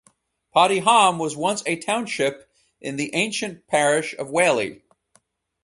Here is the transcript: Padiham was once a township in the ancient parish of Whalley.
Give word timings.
Padiham 0.55 1.19
was 1.19 1.37
once 1.37 1.61
a 1.67 1.75
township 1.75 2.49
in 2.79 2.95
the 2.95 3.13
ancient 3.13 3.67
parish 3.67 4.15
of 4.17 4.31
Whalley. 4.31 4.81